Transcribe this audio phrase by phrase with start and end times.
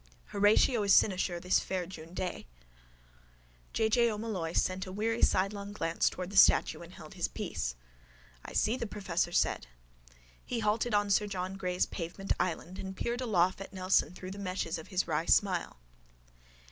[0.31, 2.47] HORATIO IS CYNOSURE THIS FAIR JUNE DAY
[3.71, 3.87] J.
[3.87, 4.09] J.
[4.09, 7.75] O'Molloy sent a weary sidelong glance towards the statue and held his peace.
[8.43, 9.67] —I see, the professor said.
[10.43, 14.39] He halted on sir John Gray's pavement island and peered aloft at Nelson through the
[14.39, 15.77] meshes of his wry smile.